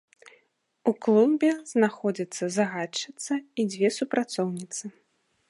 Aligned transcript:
У 0.91 0.93
клубе 1.07 1.49
знаходзіцца 1.73 2.43
загадчыца 2.57 3.33
і 3.61 3.67
дзве 3.75 3.87
супрацоўніцы. 4.01 4.83